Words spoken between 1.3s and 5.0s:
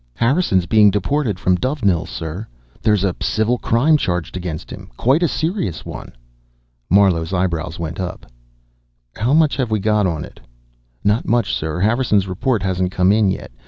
from Dovenil, sir. There's a civil crime charged against him.